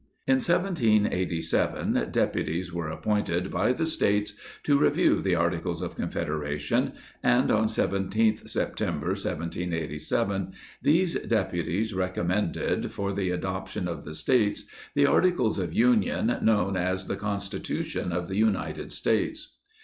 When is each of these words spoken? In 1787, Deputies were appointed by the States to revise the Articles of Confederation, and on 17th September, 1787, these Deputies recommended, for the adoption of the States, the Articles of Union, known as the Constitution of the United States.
In 0.25 0.37
1787, 0.37 2.07
Deputies 2.11 2.73
were 2.73 2.87
appointed 2.89 3.51
by 3.51 3.71
the 3.71 3.85
States 3.85 4.33
to 4.63 4.79
revise 4.79 5.23
the 5.23 5.35
Articles 5.35 5.83
of 5.83 5.95
Confederation, 5.95 6.93
and 7.21 7.51
on 7.51 7.65
17th 7.67 8.49
September, 8.49 9.09
1787, 9.09 10.53
these 10.81 11.19
Deputies 11.19 11.93
recommended, 11.93 12.91
for 12.91 13.13
the 13.13 13.29
adoption 13.29 13.87
of 13.87 14.03
the 14.03 14.15
States, 14.15 14.65
the 14.95 15.05
Articles 15.05 15.59
of 15.59 15.71
Union, 15.71 16.35
known 16.41 16.75
as 16.75 17.05
the 17.05 17.15
Constitution 17.15 18.11
of 18.11 18.27
the 18.27 18.37
United 18.37 18.91
States. 18.91 19.57